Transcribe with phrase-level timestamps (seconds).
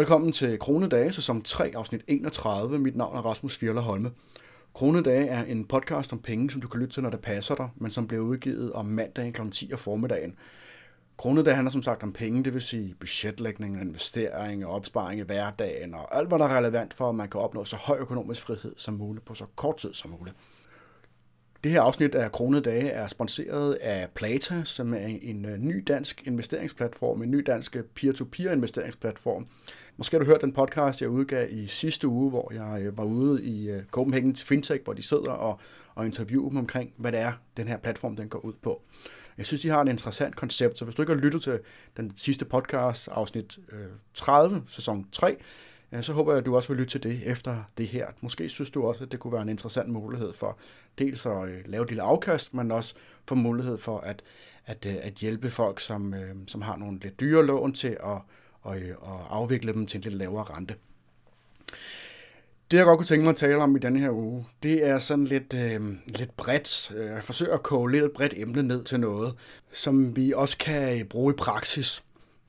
[0.00, 2.78] Velkommen til Kronedage, sæson 3, afsnit 31.
[2.78, 4.10] Mit navn er Rasmus Fjerler Holme.
[4.74, 7.68] Kronedage er en podcast om penge, som du kan lytte til, når det passer dig,
[7.76, 9.50] men som bliver udgivet om mandagen kl.
[9.50, 10.36] 10 og formiddagen.
[11.16, 15.94] Kronedage handler som sagt om penge, det vil sige budgetlægning, investering og opsparing i hverdagen
[15.94, 18.74] og alt, hvad der er relevant for, at man kan opnå så høj økonomisk frihed
[18.76, 20.36] som muligt på så kort tid som muligt.
[21.64, 25.84] Det her afsnit af Kronede Dage er sponsoreret af Plata, som er en øh, ny
[25.86, 29.46] dansk investeringsplatform, en ny dansk øh, peer-to-peer investeringsplatform.
[29.96, 33.04] Måske har du hørt den podcast, jeg udgav i sidste uge, hvor jeg øh, var
[33.04, 35.60] ude i Copenhagen Fintech, hvor de sidder og,
[35.94, 38.82] og interviewer dem omkring, hvad det er, den her platform den går ud på.
[39.38, 41.58] Jeg synes, de har et interessant koncept, så hvis du ikke har lyttet til
[41.96, 43.58] den sidste podcast, afsnit
[44.14, 45.36] 30, sæson 3,
[46.00, 48.06] så håber jeg, at du også vil lytte til det efter det her.
[48.20, 50.58] Måske synes du også, at det kunne være en interessant mulighed for
[50.98, 52.94] dels at øh, lave et lille afkast, men også
[53.28, 54.22] få mulighed for at,
[54.66, 58.18] at, øh, at hjælpe folk, som, øh, som har nogle lidt dyre lån til at,
[58.72, 58.96] at, at
[59.30, 60.74] afvikle dem til en lidt lavere rente.
[62.70, 64.98] Det, jeg godt kunne tænke mig at tale om i denne her uge, det er
[64.98, 66.90] sådan lidt, øh, lidt bredt.
[66.90, 69.34] Jeg forsøger at koge lidt bredt emne ned til noget,
[69.72, 72.02] som vi også kan bruge i praksis.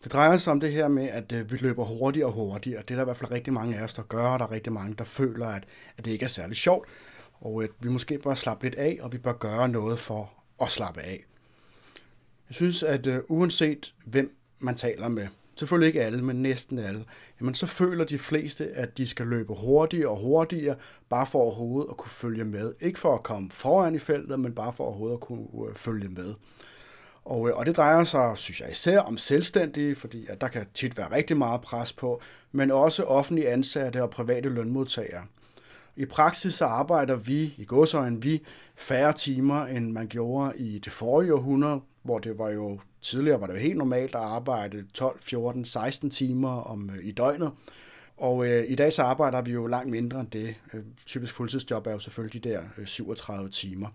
[0.04, 2.82] Det drejer sig om det her med, at øh, vi løber hurtigere og hurtigere.
[2.82, 4.52] Det er der i hvert fald rigtig mange af os, der gør, og der er
[4.52, 5.64] rigtig mange, der føler, at,
[5.98, 6.88] at det ikke er særlig sjovt,
[7.42, 10.70] og at vi måske bør slappe lidt af, og vi bør gøre noget for at
[10.70, 11.26] slappe af.
[12.50, 17.06] Jeg synes, at øh, uanset hvem man taler med, selvfølgelig ikke alle, men næsten alle,
[17.40, 20.76] jamen så føler de fleste, at de skal løbe hurtigere og hurtigere,
[21.10, 22.74] bare for overhovedet at kunne følge med.
[22.80, 26.34] Ikke for at komme foran i feltet, men bare for overhovedet at kunne følge med.
[27.26, 30.66] Og, øh, og det drejer sig, synes jeg, især om selvstændige, fordi at der kan
[30.74, 35.24] tit være rigtig meget pres på, men også offentlige ansatte og private lønmodtagere.
[35.96, 38.44] I praksis så arbejder vi, i godsøjen vi,
[38.76, 43.48] færre timer, end man gjorde i det forrige århundrede, hvor det var jo tidligere var
[43.48, 47.52] det jo helt normalt at arbejde 12, 14, 16 timer om øh, i døgnet.
[48.18, 50.56] Og øh, i dag så arbejder vi jo langt mindre end det.
[50.74, 53.88] Øh, typisk fuldtidsjob er jo selvfølgelig de der øh, 37 timer.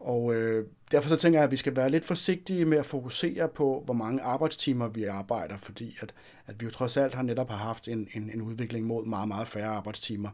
[0.00, 3.48] Og øh, derfor så tænker jeg, at vi skal være lidt forsigtige med at fokusere
[3.48, 6.14] på, hvor mange arbejdstimer vi arbejder, fordi at,
[6.46, 9.28] at vi jo trods alt har netop har haft en, en, en udvikling mod meget,
[9.28, 10.28] meget færre arbejdstimer.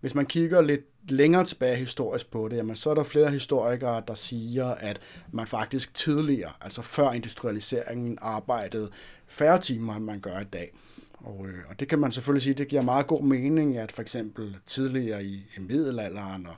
[0.00, 4.02] Hvis man kigger lidt længere tilbage historisk på det, jamen, så er der flere historikere,
[4.08, 5.00] der siger, at
[5.32, 8.90] man faktisk tidligere, altså før industrialiseringen, arbejdede
[9.26, 10.72] færre timer, end man gør i dag.
[11.14, 14.02] Og, øh, og det kan man selvfølgelig sige, det giver meget god mening, at for
[14.02, 16.54] eksempel tidligere i, i middelalderen og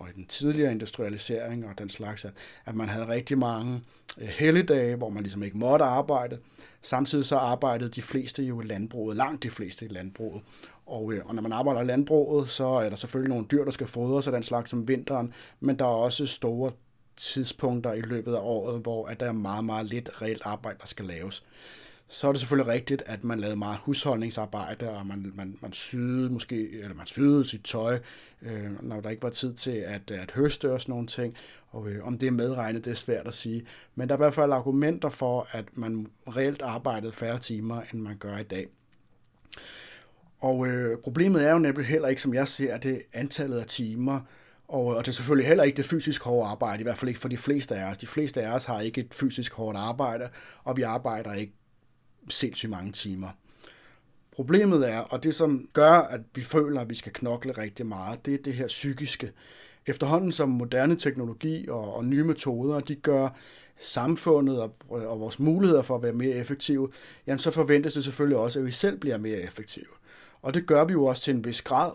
[0.00, 2.32] og i den tidligere industrialisering og den slags, at,
[2.64, 3.82] at man havde rigtig mange
[4.18, 6.38] øh, helligdage, hvor man ligesom ikke måtte arbejde.
[6.82, 10.42] Samtidig så arbejdede de fleste jo i landbruget, langt de fleste i landbruget.
[10.86, 13.70] Og, øh, og når man arbejder i landbruget, så er der selvfølgelig nogle dyr, der
[13.70, 16.72] skal fodres og den slags som vinteren, men der er også store
[17.16, 20.86] tidspunkter i løbet af året, hvor at der er meget, meget lidt reelt arbejde, der
[20.86, 21.44] skal laves
[22.08, 26.30] så er det selvfølgelig rigtigt, at man lavede meget husholdningsarbejde, og man, man, man syede
[26.30, 27.98] måske, eller man syede sit tøj,
[28.42, 31.36] øh, når der ikke var tid til at, at høste og sådan nogle ting.
[31.70, 33.66] Og øh, om det er medregnet, det er svært at sige.
[33.94, 38.02] Men der er i hvert fald argumenter for, at man reelt arbejdede færre timer, end
[38.02, 38.68] man gør i dag.
[40.40, 44.20] Og øh, problemet er jo nemlig heller ikke, som jeg ser det, antallet af timer,
[44.68, 47.20] og, og det er selvfølgelig heller ikke det fysisk hårde arbejde, i hvert fald ikke
[47.20, 47.98] for de fleste af os.
[47.98, 50.28] De fleste af os har ikke et fysisk hårdt arbejde,
[50.64, 51.52] og vi arbejder ikke
[52.30, 53.28] sindssygt mange timer.
[54.32, 58.26] Problemet er, og det som gør, at vi føler, at vi skal knokle rigtig meget,
[58.26, 59.32] det er det her psykiske.
[59.86, 63.28] Efterhånden som moderne teknologi og, og nye metoder, de gør
[63.78, 66.90] samfundet og, og vores muligheder for at være mere effektive,
[67.26, 69.86] jamen så forventes det selvfølgelig også, at vi selv bliver mere effektive.
[70.42, 71.90] Og det gør vi jo også til en vis grad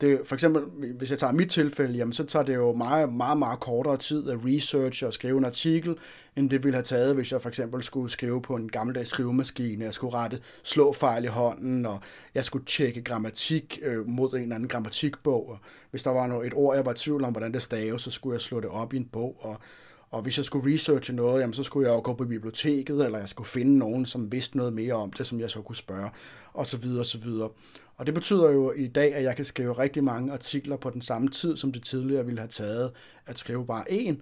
[0.00, 0.62] det, for eksempel,
[0.98, 4.30] hvis jeg tager mit tilfælde, jamen, så tager det jo meget, meget, meget kortere tid
[4.30, 5.96] at researche og skrive en artikel,
[6.36, 9.84] end det ville have taget, hvis jeg for eksempel skulle skrive på en gammeldags skrivemaskine,
[9.84, 12.00] jeg skulle rette slå fejl i hånden, og
[12.34, 15.48] jeg skulle tjekke grammatik øh, mod en eller anden grammatikbog.
[15.48, 15.58] Og
[15.90, 18.10] hvis der var noget, et ord, jeg var i tvivl om, hvordan det staves, så
[18.10, 19.56] skulle jeg slå det op i en bog, og
[20.14, 23.18] og hvis jeg skulle researche noget, jamen, så skulle jeg jo gå på biblioteket, eller
[23.18, 26.10] jeg skulle finde nogen, som vidste noget mere om det, som jeg så kunne spørge,
[26.52, 27.48] og så videre, og så videre.
[27.96, 31.02] Og det betyder jo i dag, at jeg kan skrive rigtig mange artikler på den
[31.02, 32.92] samme tid, som det tidligere ville have taget
[33.26, 34.14] at skrive bare én.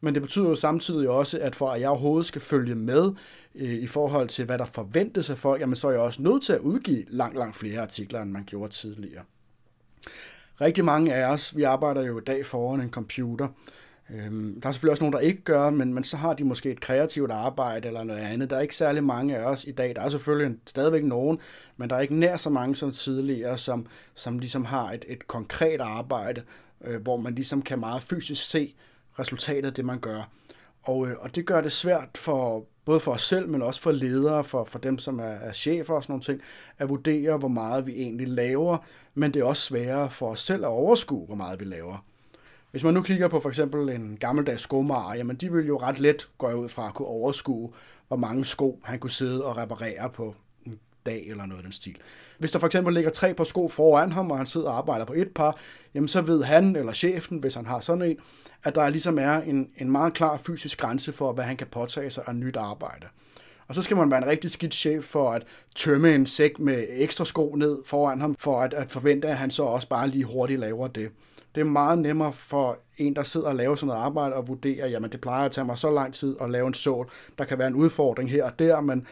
[0.00, 3.12] Men det betyder jo samtidig også, at for at jeg overhovedet skal følge med
[3.54, 6.42] øh, i forhold til, hvad der forventes af folk, jamen så er jeg også nødt
[6.42, 9.22] til at udgive langt, langt flere artikler, end man gjorde tidligere.
[10.60, 13.48] Rigtig mange af os, vi arbejder jo i dag foran en computer,
[14.10, 16.70] Øhm, der er selvfølgelig også nogen, der ikke gør, men, men så har de måske
[16.70, 18.50] et kreativt arbejde eller noget andet.
[18.50, 19.94] Der er ikke særlig mange af os i dag.
[19.96, 21.38] Der er selvfølgelig stadigvæk nogen,
[21.76, 25.26] men der er ikke nær så mange som tidligere, som, som ligesom har et, et
[25.26, 26.42] konkret arbejde,
[26.84, 28.74] øh, hvor man ligesom kan meget fysisk se
[29.18, 30.30] resultatet af det, man gør.
[30.82, 33.92] Og, øh, og det gør det svært for både for os selv, men også for
[33.92, 36.40] ledere, for, for dem, som er, er chefer og sådan nogle ting,
[36.78, 38.78] at vurdere, hvor meget vi egentlig laver,
[39.14, 42.04] men det er også sværere for os selv at overskue, hvor meget vi laver.
[42.70, 46.00] Hvis man nu kigger på for eksempel en gammeldags skomager, jamen de ville jo ret
[46.00, 47.72] let gå ud fra at kunne overskue,
[48.08, 50.34] hvor mange sko han kunne sidde og reparere på
[50.66, 51.96] en dag eller noget af den stil.
[52.38, 55.04] Hvis der for eksempel ligger tre par sko foran ham, og han sidder og arbejder
[55.04, 55.58] på et par,
[55.94, 58.16] jamen så ved han eller chefen, hvis han har sådan en,
[58.64, 62.10] at der ligesom er en, en meget klar fysisk grænse for, hvad han kan påtage
[62.10, 63.06] sig af nyt arbejde.
[63.68, 65.42] Og så skal man være en rigtig skidt chef for at
[65.74, 69.50] tømme en sæk med ekstra sko ned foran ham, for at, at forvente, at han
[69.50, 71.10] så også bare lige hurtigt laver det.
[71.56, 74.88] Det er meget nemmere for en, der sidder og laver sådan noget arbejde og vurderer,
[74.88, 77.10] jamen det plejer at tage mig så lang tid at lave en sål.
[77.38, 79.06] Der kan være en udfordring her og der, men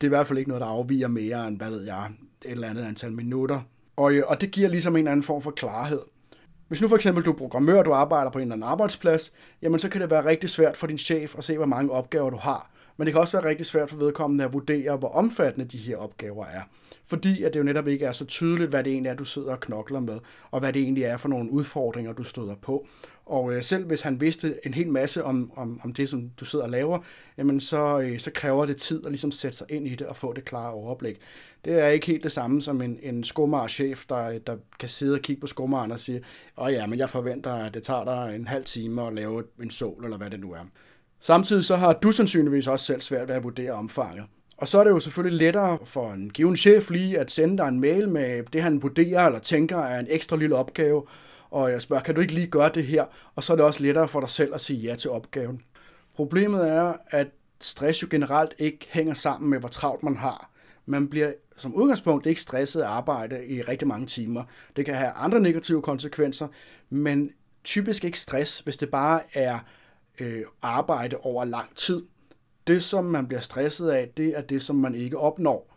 [0.00, 2.10] det er i hvert fald ikke noget, der afviger mere end, hvad ved jeg,
[2.44, 3.60] et eller andet antal minutter.
[3.96, 6.00] Og, øh, og det giver ligesom en eller anden form for klarhed.
[6.68, 9.32] Hvis nu for eksempel du er programmør, du arbejder på en eller anden arbejdsplads,
[9.62, 12.30] jamen så kan det være rigtig svært for din chef at se, hvor mange opgaver
[12.30, 12.70] du har.
[12.96, 15.96] Men det kan også være rigtig svært for vedkommende at vurdere, hvor omfattende de her
[15.96, 16.60] opgaver er.
[17.04, 19.52] Fordi at det jo netop ikke er så tydeligt, hvad det egentlig er, du sidder
[19.52, 20.18] og knokler med,
[20.50, 22.86] og hvad det egentlig er for nogle udfordringer, du støder på.
[23.26, 26.44] Og øh, selv hvis han vidste en hel masse om, om, om det, som du
[26.44, 26.98] sidder og laver,
[27.38, 30.16] jamen så, øh, så kræver det tid at ligesom sætte sig ind i det og
[30.16, 31.18] få det klare overblik.
[31.64, 35.20] Det er ikke helt det samme som en, en skomagerchef, der, der kan sidde og
[35.20, 36.22] kigge på skomageren og sige,
[36.58, 39.70] åh ja, men jeg forventer, at det tager dig en halv time at lave en
[39.70, 40.64] sol, eller hvad det nu er.
[41.24, 44.24] Samtidig så har du sandsynligvis også selv svært ved at vurdere omfanget.
[44.56, 47.68] Og så er det jo selvfølgelig lettere for en given chef lige at sende dig
[47.68, 51.06] en mail med det, han vurderer eller tænker er en ekstra lille opgave,
[51.50, 53.04] og jeg spørger, kan du ikke lige gøre det her?
[53.34, 55.62] Og så er det også lettere for dig selv at sige ja til opgaven.
[56.14, 57.26] Problemet er, at
[57.60, 60.50] stress jo generelt ikke hænger sammen med, hvor travlt man har.
[60.86, 64.42] Man bliver som udgangspunkt ikke stresset af arbejde i rigtig mange timer.
[64.76, 66.48] Det kan have andre negative konsekvenser,
[66.90, 67.30] men
[67.64, 69.58] typisk ikke stress, hvis det bare er
[70.20, 72.02] øh, arbejde over lang tid.
[72.66, 75.71] Det, som man bliver stresset af, det er det, som man ikke opnår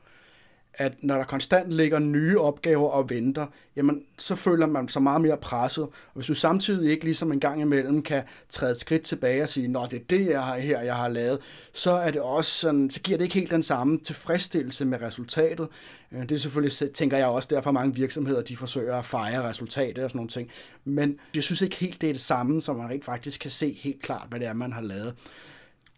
[0.77, 3.45] at når der konstant ligger nye opgaver og venter,
[3.75, 5.83] jamen så føler man sig meget mere presset.
[5.83, 9.49] Og hvis du samtidig ikke ligesom en gang imellem kan træde et skridt tilbage og
[9.49, 11.39] sige, nå det er det jeg har her, jeg har lavet,
[11.73, 15.67] så er det også sådan, så giver det ikke helt den samme tilfredsstillelse med resultatet.
[16.11, 20.03] Øh, det er selvfølgelig, tænker jeg også, derfor mange virksomheder, de forsøger at fejre resultatet
[20.03, 20.49] og sådan nogle ting.
[20.85, 23.79] Men jeg synes ikke helt, det er det samme, som man rent faktisk kan se
[23.81, 25.15] helt klart, hvad det er, man har lavet.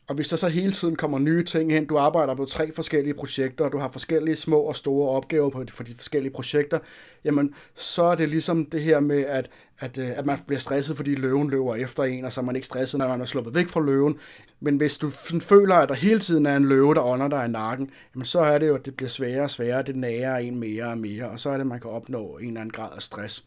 [0.08, 3.14] Og hvis der så hele tiden kommer nye ting hen, du arbejder på tre forskellige
[3.14, 6.80] projekter, og du har forskellige små og store opgaver på, for de forskellige projekter,
[7.24, 9.50] jamen så er det ligesom det her med, at,
[9.80, 12.56] at, øh, at man bliver stresset, fordi løven løber efter en, og så er man
[12.56, 14.18] ikke stresset, når man er sluppet væk fra løven.
[14.60, 17.46] Men hvis du sådan føler, at der hele tiden er en løve, der ånder dig
[17.46, 20.38] i nakken, jamen så er det jo, at det bliver sværere og sværere, det nærer
[20.38, 22.72] en mere og mere, og så er det, at man kan opnå en eller anden
[22.72, 23.44] grad af stress.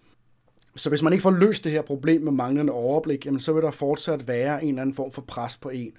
[0.77, 3.63] Så hvis man ikke får løst det her problem med manglende overblik, jamen så vil
[3.63, 5.93] der fortsat være en eller anden form for pres på en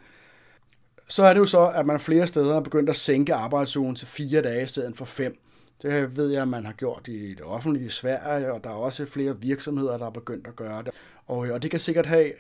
[1.11, 4.07] så er det jo så, at man flere steder har begyndt at sænke arbejdsugen til
[4.07, 5.39] fire dage i stedet for fem.
[5.81, 8.73] Det ved jeg, at man har gjort i det offentlige i Sverige, og der er
[8.73, 10.91] også flere virksomheder, der har begyndt at gøre det.
[11.27, 12.31] Og, øh, og det kan sikkert have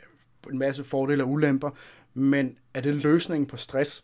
[0.51, 1.69] en masse fordele og ulemper,
[2.13, 4.03] men er det løsningen på stress?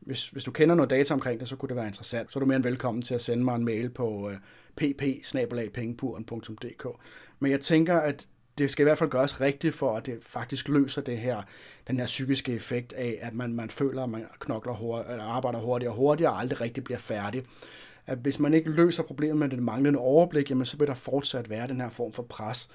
[0.00, 2.32] Hvis, hvis du kender noget data omkring det, så kunne det være interessant.
[2.32, 4.32] Så er du mere end velkommen til at sende mig en mail på uh,
[4.76, 5.02] pp
[7.38, 8.26] Men jeg tænker, at
[8.58, 11.42] det skal i hvert fald gøres rigtigt for, at det faktisk løser det her,
[11.88, 15.58] den her psykiske effekt af, at man, man føler, at man knokler hurtigt, eller arbejder
[15.58, 17.44] hurtigere og hurtigere, og aldrig rigtig bliver færdig.
[18.06, 21.50] At hvis man ikke løser problemet med det manglende overblik, jamen, så vil der fortsat
[21.50, 22.68] være den her form for pres.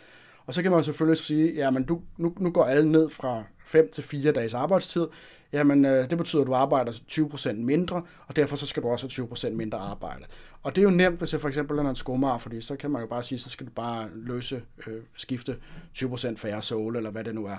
[0.50, 3.90] Og så kan man selvfølgelig sige, jamen du, nu, nu går alle ned fra 5
[3.92, 5.08] til 4 dages arbejdstid,
[5.54, 9.10] jamen øh, det betyder, at du arbejder 20% mindre, og derfor så skal du også
[9.18, 10.26] have 20% mindre arbejde.
[10.64, 12.92] Og det er jo nemt, hvis jeg for eksempel er en skummer, fordi så kan
[12.92, 15.58] man jo bare sige, så skal du bare løse, øh, skifte
[15.98, 17.58] 20% færre såle, eller hvad det nu er.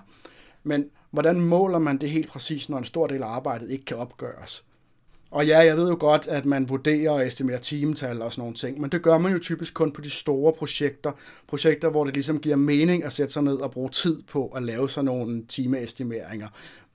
[0.62, 3.96] Men hvordan måler man det helt præcis, når en stor del af arbejdet ikke kan
[3.96, 4.64] opgøres?
[5.30, 8.56] Og ja, jeg ved jo godt, at man vurderer og estimerer timetal og sådan nogle
[8.56, 11.12] ting, men det gør man jo typisk kun på de store projekter.
[11.48, 14.62] Projekter, hvor det ligesom giver mening at sætte sig ned og bruge tid på at
[14.62, 16.48] lave sådan nogle timeestimeringer.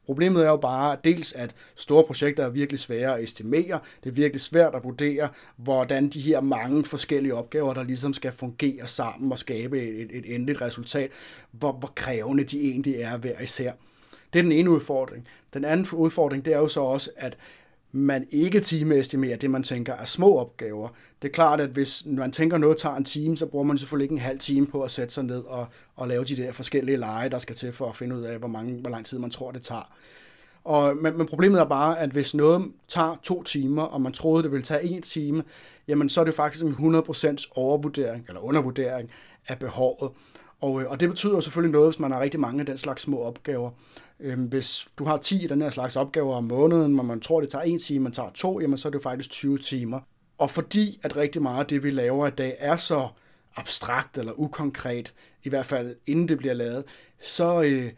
[0.05, 3.79] Problemet er jo bare dels, at store projekter er virkelig svære at estimere.
[4.03, 8.31] Det er virkelig svært at vurdere, hvordan de her mange forskellige opgaver, der ligesom skal
[8.31, 11.11] fungere sammen og skabe et, et endeligt resultat,
[11.51, 13.71] hvor, hvor krævende de egentlig er hver især.
[14.33, 15.27] Det er den ene udfordring.
[15.53, 17.37] Den anden udfordring, det er jo så også, at
[17.97, 20.89] man ikke timeestimerer det, man tænker er små opgaver.
[21.21, 24.05] Det er klart, at hvis man tænker noget tager en time, så bruger man selvfølgelig
[24.05, 26.97] ikke en halv time på at sætte sig ned og, og lave de der forskellige
[26.97, 29.29] lege, der skal til for at finde ud af, hvor, mange, hvor lang tid man
[29.29, 29.93] tror, det tager.
[30.63, 34.43] Og, men, men problemet er bare, at hvis noget tager to timer, og man troede,
[34.43, 35.43] det ville tage en time,
[35.87, 39.09] jamen så er det faktisk en 100% overvurdering, eller undervurdering
[39.47, 40.11] af behovet.
[40.65, 43.01] Og, øh, og det betyder selvfølgelig noget, hvis man har rigtig mange af den slags
[43.01, 43.71] små opgaver.
[44.19, 47.41] Øhm, hvis du har 10 af den her slags opgaver om måneden, men man tror,
[47.41, 49.99] det tager en time, man tager to, jamen så er det jo faktisk 20 timer.
[50.37, 53.07] Og fordi at rigtig meget af det, vi laver i dag, er så
[53.55, 56.83] abstrakt eller ukonkret, i hvert fald inden det bliver lavet,
[57.21, 57.91] så, øh,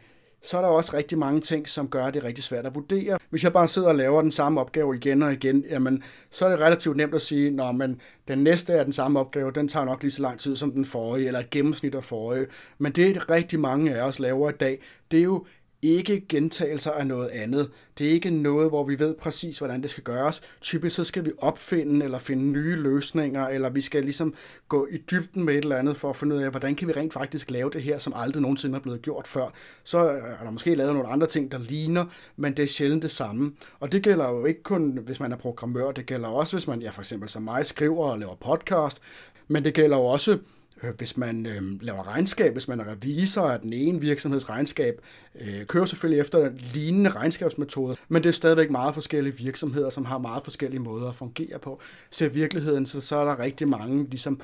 [0.43, 3.19] så er der også rigtig mange ting, som gør det rigtig svært at vurdere.
[3.29, 6.49] Hvis jeg bare sidder og laver den samme opgave igen og igen, jamen, så er
[6.49, 9.85] det relativt nemt at sige, at men den næste er den samme opgave, den tager
[9.85, 12.45] nok lige så lang tid som den forrige, eller et gennemsnit af forrige.
[12.77, 15.45] Men det, rigtig mange af os laver i dag, det er jo
[15.81, 17.71] ikke gentagelser af noget andet.
[17.97, 20.41] Det er ikke noget, hvor vi ved præcis, hvordan det skal gøres.
[20.61, 24.33] Typisk så skal vi opfinde eller finde nye løsninger, eller vi skal ligesom
[24.67, 26.93] gå i dybden med et eller andet for at finde ud af, hvordan kan vi
[26.93, 29.53] rent faktisk lave det her, som aldrig nogensinde er blevet gjort før.
[29.83, 32.05] Så er der måske lavet nogle andre ting, der ligner,
[32.35, 33.53] men det er sjældent det samme.
[33.79, 36.81] Og det gælder jo ikke kun, hvis man er programmør, det gælder også, hvis man,
[36.81, 39.01] ja for eksempel som mig, skriver og laver podcast,
[39.47, 40.37] men det gælder jo også
[40.83, 45.01] Øh, hvis man øh, laver regnskab, hvis man er revisor af den ene virksomheds regnskab,
[45.41, 50.17] øh, kører selvfølgelig efter lignende regnskabsmetoder, men det er stadigvæk meget forskellige virksomheder, som har
[50.17, 51.81] meget forskellige måder at fungere på.
[52.11, 54.41] Så i virkeligheden, så, så er der rigtig mange ligesom,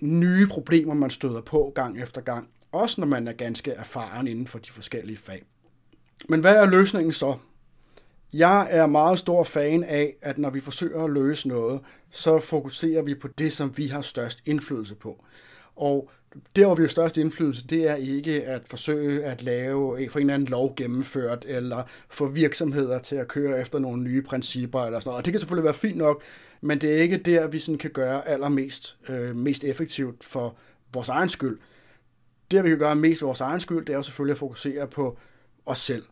[0.00, 4.46] nye problemer, man støder på gang efter gang, også når man er ganske erfaren inden
[4.46, 5.42] for de forskellige fag.
[6.28, 7.36] Men hvad er løsningen så?
[8.32, 13.02] Jeg er meget stor fan af, at når vi forsøger at løse noget, så fokuserer
[13.02, 15.24] vi på det, som vi har størst indflydelse på.
[15.76, 16.10] Og
[16.56, 20.22] der, hvor vi har størst indflydelse, det er ikke at forsøge at lave for en
[20.22, 25.00] eller anden lov gennemført, eller få virksomheder til at køre efter nogle nye principper, eller
[25.00, 25.18] sådan noget.
[25.18, 26.22] Og det kan selvfølgelig være fint nok,
[26.60, 30.56] men det er ikke der, vi sådan kan gøre allermest øh, mest effektivt for
[30.94, 31.58] vores egen skyld.
[32.50, 34.86] Det, vi kan gøre mest for vores egen skyld, det er jo selvfølgelig at fokusere
[34.86, 35.18] på
[35.66, 36.02] os selv.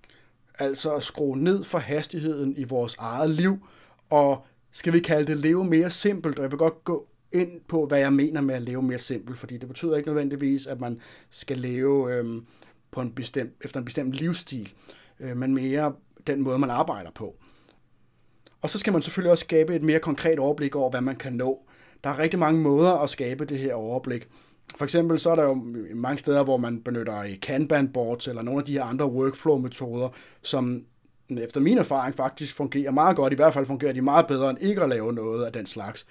[0.60, 3.66] Altså at skrue ned for hastigheden i vores eget liv,
[4.10, 7.86] og skal vi kalde det leve mere simpelt, og jeg vil godt gå ind på,
[7.86, 11.00] hvad jeg mener med at leve mere simpelt, fordi det betyder ikke nødvendigvis, at man
[11.30, 12.46] skal leve øhm,
[12.90, 14.72] på en bestemt, efter en bestemt livsstil,
[15.20, 15.92] øh, men mere
[16.26, 17.36] den måde, man arbejder på.
[18.62, 21.32] Og så skal man selvfølgelig også skabe et mere konkret overblik over, hvad man kan
[21.32, 21.62] nå.
[22.04, 24.28] Der er rigtig mange måder at skabe det her overblik.
[24.76, 25.54] For eksempel så er der jo
[25.94, 30.08] mange steder, hvor man benytter Kanban boards eller nogle af de her andre workflow-metoder,
[30.42, 30.84] som
[31.38, 33.32] efter min erfaring faktisk fungerer meget godt.
[33.32, 36.06] I hvert fald fungerer de meget bedre end ikke at lave noget af den slags.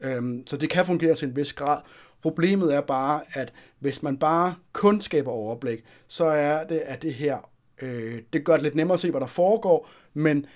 [0.00, 1.78] Øhm, så det kan fungere til en vis grad.
[2.22, 7.14] Problemet er bare, at hvis man bare kun skaber overblik, så er det, at det
[7.14, 7.50] her,
[7.82, 10.46] øh, det gør det lidt nemmere at se, hvad der foregår, men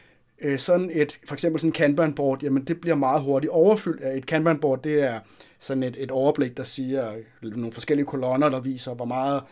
[0.40, 4.16] øh, sådan et, for eksempel sådan en Kanban-board, jamen det bliver meget hurtigt overfyldt.
[4.16, 5.20] Et Kanban-board, det er
[5.60, 7.12] sådan et, et overblik, der siger
[7.42, 9.42] nogle forskellige kolonner, der viser, hvor meget,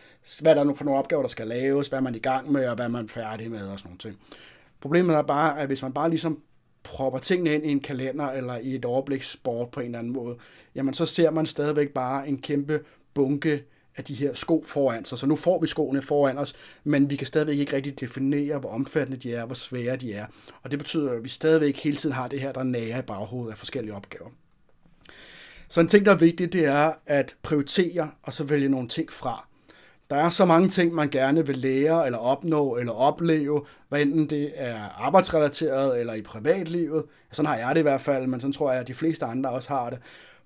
[0.40, 2.68] hvad der er for nogle opgaver, der skal laves, hvad man er i gang med,
[2.68, 4.00] og hvad man er færdig med, og sådan noget.
[4.00, 4.18] ting.
[4.80, 6.42] Problemet er bare, at hvis man bare ligesom
[6.82, 10.36] propper tingene ind i en kalender eller i et overbliksboard på en eller anden måde,
[10.74, 12.80] jamen så ser man stadigvæk bare en kæmpe
[13.14, 13.64] bunke
[13.96, 15.18] af de her sko foran sig.
[15.18, 18.70] Så nu får vi skoene foran os, men vi kan stadigvæk ikke rigtig definere, hvor
[18.70, 20.26] omfattende de er, hvor svære de er.
[20.62, 23.52] Og det betyder, at vi stadigvæk hele tiden har det her, der nærer i baghovedet
[23.52, 24.30] af forskellige opgaver.
[25.68, 29.12] Så en ting, der er vigtigt, det er at prioritere og så vælge nogle ting
[29.12, 29.48] fra.
[30.10, 34.30] Der er så mange ting, man gerne vil lære, eller opnå, eller opleve, hvad enten
[34.30, 37.04] det er arbejdsrelateret, eller i privatlivet.
[37.32, 39.50] Sådan har jeg det i hvert fald, men sådan tror jeg, at de fleste andre
[39.50, 39.98] også har det.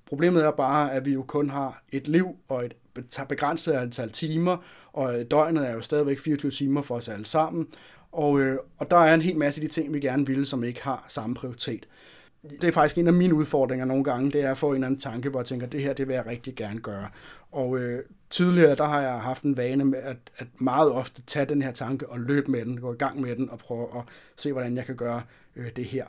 [0.06, 2.74] Problemet er bare, at vi jo kun har et liv og et
[3.28, 4.56] begrænset antal timer,
[4.92, 7.66] og døgnet er jo stadigvæk 24 timer for os alle sammen.
[8.12, 10.64] Og, øh, og der er en hel masse af de ting, vi gerne vil, som
[10.64, 11.86] ikke har samme prioritet
[12.42, 14.87] det er faktisk en af mine udfordringer nogle gange, det er at få en eller
[14.87, 17.09] anden tanke, hvor jeg tænker, det her, det vil jeg rigtig gerne gøre.
[17.52, 21.47] Og øh, tidligere, der har jeg haft en vane med at, at meget ofte tage
[21.47, 24.02] den her tanke og løbe med den, gå i gang med den og prøve at
[24.37, 25.23] se, hvordan jeg kan gøre
[25.56, 26.06] øh, det her.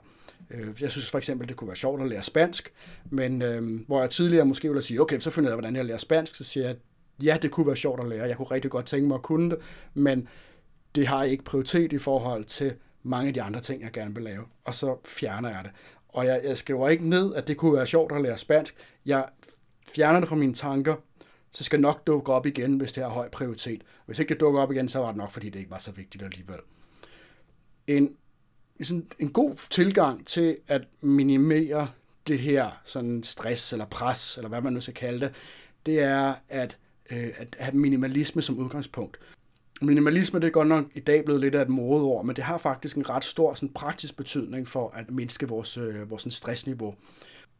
[0.52, 2.74] Øh, jeg synes for eksempel, det kunne være sjovt at lære spansk,
[3.10, 5.98] men øh, hvor jeg tidligere måske ville sige, okay, så finder jeg, hvordan jeg lærer
[5.98, 6.76] spansk, så siger jeg,
[7.24, 9.50] ja, det kunne være sjovt at lære, jeg kunne rigtig godt tænke mig at kunne
[9.50, 9.60] det,
[9.94, 10.28] men
[10.96, 12.74] det har ikke prioritet i forhold til
[13.04, 15.72] mange af de andre ting, jeg gerne vil lave, og så fjerner jeg det.
[16.14, 18.76] Og jeg, jeg skriver ikke ned, at det kunne være sjovt at lære spansk.
[19.06, 19.26] Jeg
[19.88, 20.96] fjerner det fra mine tanker,
[21.52, 23.82] så skal nok dukke op igen, hvis det har høj prioritet.
[24.06, 25.92] Hvis ikke det dukker op igen, så var det nok, fordi det ikke var så
[25.92, 26.60] vigtigt alligevel.
[27.88, 28.16] En,
[28.82, 31.90] sådan en god tilgang til at minimere
[32.28, 35.36] det her sådan stress eller pres, eller hvad man nu skal kalde det,
[35.86, 36.78] det er at,
[37.12, 39.20] øh, at have minimalisme som udgangspunkt.
[39.84, 42.58] Minimalisme det er godt nok i dag blevet lidt af et modeord, men det har
[42.58, 46.96] faktisk en ret stor sådan, praktisk betydning for at mindske vores, øh, vores sådan, stressniveau.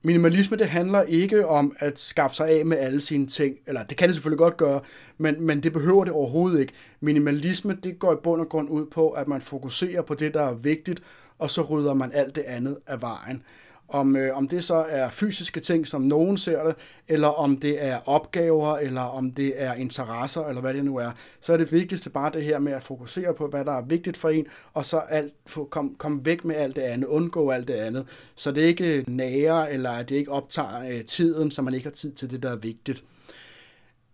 [0.04, 3.98] Minimalisme det handler ikke om at skaffe sig af med alle sine ting, eller det
[3.98, 4.82] kan det selvfølgelig godt gøre,
[5.18, 6.74] men, men det behøver det overhovedet ikke.
[7.00, 10.44] Minimalisme det går i bund og grund ud på, at man fokuserer på det, der
[10.44, 11.04] er vigtigt,
[11.40, 13.44] og så rydder man alt det andet af vejen.
[13.94, 16.76] Om, øh, om det så er fysiske ting, som nogen ser det,
[17.08, 21.12] eller om det er opgaver, eller om det er interesser, eller hvad det nu er,
[21.42, 24.18] så er det vigtigste bare det her med at fokusere på, hvad der er vigtigt
[24.18, 25.34] for en, og så alt,
[25.70, 29.68] kom, kom væk med alt det andet, undgå alt det andet, så det ikke nærer,
[29.68, 32.52] eller at det ikke optager øh, tiden, så man ikke har tid til det, der
[32.52, 33.04] er vigtigt.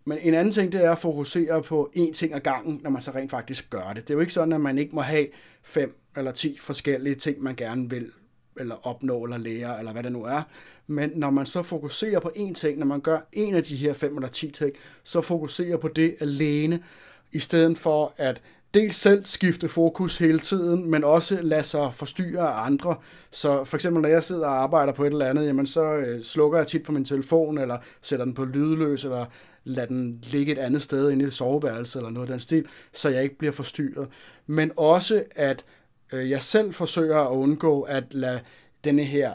[0.06, 3.02] Men en anden ting, det er at fokusere på én ting ad gangen, når man
[3.02, 4.08] så rent faktisk gør det.
[4.08, 5.28] Det er jo ikke sådan, at man ikke må have
[5.64, 8.12] fem eller ti forskellige ting, man gerne vil
[8.60, 10.42] eller opnå, eller lære, eller hvad det nu er.
[10.88, 13.94] Men når man så fokuserer på én ting, når man gør en af de her
[13.94, 14.72] 5 eller 10 ting,
[15.04, 16.84] så fokuserer på det alene,
[17.32, 18.42] i stedet for at
[18.74, 22.96] dels selv skifte fokus hele tiden, men også lade sig forstyrre af andre.
[23.32, 26.24] Så for eksempel, når jeg sidder og arbejder på et eller andet, jamen så øh,
[26.24, 29.26] slukker jeg tit for min telefon, eller sætter den på lydløs, eller
[29.64, 32.66] lader den ligge et andet sted inde i et soveværelse, eller noget af den stil,
[32.94, 34.08] så jeg ikke bliver forstyrret.
[34.48, 35.66] Men også, at
[36.14, 38.40] Øh, jeg selv forsøger at undgå at lade
[38.84, 39.34] denne her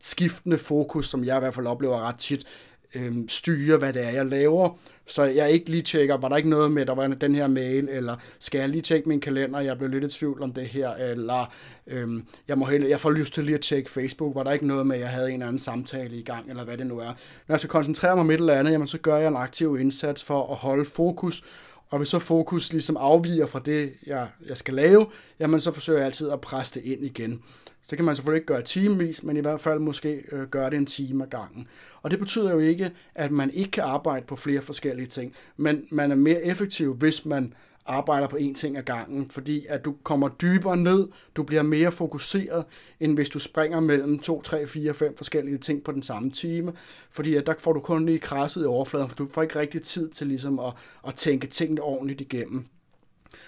[0.00, 2.46] skiftende fokus, som jeg i hvert fald oplever ret tit,
[2.94, 4.78] øh, styre, hvad det er, jeg laver.
[5.06, 7.88] Så jeg ikke lige tjekker, var der ikke noget med, der var den her mail,
[7.88, 10.90] eller skal jeg lige tjekke min kalender, jeg blev lidt i tvivl om det her,
[10.90, 11.54] eller
[11.86, 12.08] øh,
[12.48, 14.86] jeg, må hellere, jeg får lyst til lige at tjekke Facebook, var der ikke noget
[14.86, 17.12] med, at jeg havde en eller anden samtale i gang, eller hvad det nu er.
[17.48, 19.78] Når jeg skal koncentrere mig om et eller andet, jamen, så gør jeg en aktiv
[19.80, 21.42] indsats for at holde fokus,
[21.90, 25.06] og hvis så fokus ligesom afviger fra det, jeg, jeg skal lave,
[25.40, 27.42] jamen så forsøger jeg altid at presse det ind igen.
[27.82, 30.76] Så kan man selvfølgelig ikke gøre timevis, men i hvert fald måske øh, gøre det
[30.76, 31.68] en time ad gangen.
[32.02, 35.86] Og det betyder jo ikke, at man ikke kan arbejde på flere forskellige ting, men
[35.90, 37.54] man er mere effektiv, hvis man
[37.86, 41.92] arbejder på én ting ad gangen, fordi at du kommer dybere ned, du bliver mere
[41.92, 42.64] fokuseret,
[43.00, 46.72] end hvis du springer mellem 2, 3, 4, 5 forskellige ting på den samme time,
[47.10, 49.82] fordi at der får du kun lige krasset i overfladen, for du får ikke rigtig
[49.82, 50.72] tid til ligesom at,
[51.06, 52.66] at tænke tingene ordentligt igennem.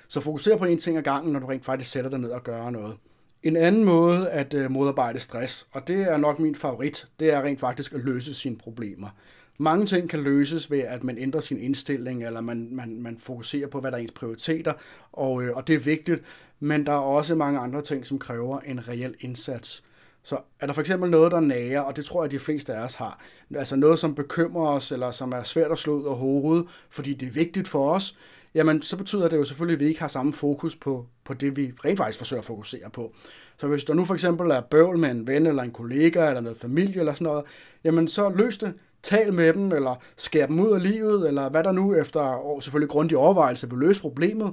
[0.08, 2.42] Så fokuser på én ting ad gangen, når du rent faktisk sætter dig ned og
[2.42, 2.96] gør noget.
[3.42, 7.42] En anden måde at øh, modarbejde stress, og det er nok min favorit, det er
[7.42, 9.08] rent faktisk at løse sine problemer.
[9.58, 13.68] Mange ting kan løses ved, at man ændrer sin indstilling, eller man, man, man fokuserer
[13.68, 14.72] på, hvad der er ens prioriteter,
[15.12, 16.22] og, øh, og det er vigtigt,
[16.60, 19.84] men der er også mange andre ting, som kræver en reel indsats.
[20.22, 22.80] Så er der for eksempel noget, der nager, og det tror jeg, de fleste af
[22.84, 23.20] os har,
[23.54, 27.14] altså noget, som bekymrer os, eller som er svært at slå ud af hovedet, fordi
[27.14, 28.16] det er vigtigt for os,
[28.54, 31.56] jamen så betyder det jo selvfølgelig, at vi ikke har samme fokus på, på det,
[31.56, 33.12] vi rent faktisk forsøger at fokusere på.
[33.58, 36.40] Så hvis der nu for eksempel er bøvl med en ven eller en kollega eller
[36.40, 37.44] noget familie eller sådan noget,
[37.84, 38.74] jamen så løs det.
[39.06, 42.62] Tal med dem, eller skær dem ud af livet, eller hvad der nu efter og
[42.62, 44.52] selvfølgelig grundig overvejelse vil løse problemet.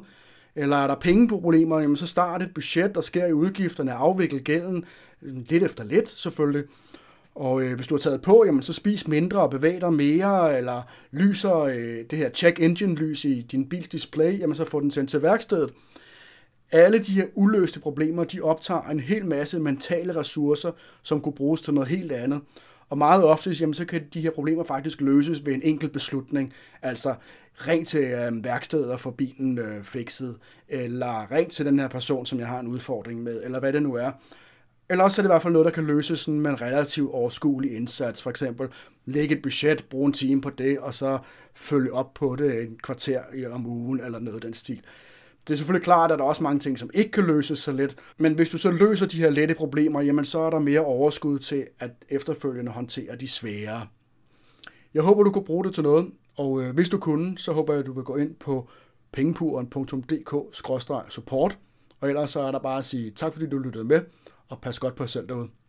[0.55, 4.85] Eller er der pengeproblemer, jamen så start et budget, der sker i udgifterne, afvikle gælden,
[5.21, 6.63] lidt efter lidt selvfølgelig.
[7.35, 10.57] Og øh, hvis du har taget på, jamen, så spis mindre og bevæg dig mere,
[10.57, 14.79] eller lyser øh, det her check engine lys i din bils display, jamen så få
[14.79, 15.73] den sendt til værkstedet.
[16.71, 20.71] Alle de her uløste problemer, de optager en hel masse mentale ressourcer,
[21.03, 22.41] som kunne bruges til noget helt andet.
[22.89, 26.53] Og meget ofte, jamen, så kan de her problemer faktisk løses ved en enkelt beslutning.
[26.81, 27.15] Altså,
[27.55, 30.37] ring til øh, værkstedet og få bilen øh, fikset,
[30.69, 33.83] eller ring til den her person, som jeg har en udfordring med, eller hvad det
[33.83, 34.11] nu er.
[34.89, 37.11] Eller også er det i hvert fald noget, der kan løses sådan med en relativt
[37.11, 38.23] overskuelig indsats.
[38.23, 38.67] For eksempel
[39.05, 41.19] lægge et budget, bruge en time på det, og så
[41.53, 44.81] følge op på det en kvarter om ugen, eller noget af den stil.
[45.47, 47.71] Det er selvfølgelig klart, at der er også mange ting, som ikke kan løses så
[47.71, 50.79] let, men hvis du så løser de her lette problemer, jamen så er der mere
[50.79, 53.87] overskud til at efterfølgende håndtere de svære.
[54.93, 57.73] Jeg håber, du kunne bruge det til noget, og øh, hvis du kunne, så håber
[57.73, 58.69] jeg, at du vil gå ind på
[59.11, 61.57] pengepuren.dk-support,
[61.99, 64.01] og ellers så er der bare at sige tak, fordi du lyttede med,
[64.49, 65.49] og pas godt på jer selv derude.